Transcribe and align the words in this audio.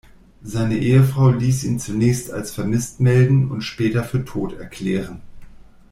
Seine 0.41 0.77
Ehefrau 0.79 1.29
ließ 1.29 1.63
ihn 1.65 1.79
zunächst 1.79 2.31
als 2.31 2.51
vermisst 2.55 3.01
melden 3.01 3.51
und 3.51 3.61
später 3.61 4.03
für 4.03 4.25
tot 4.25 4.53
erklären. 4.59 5.21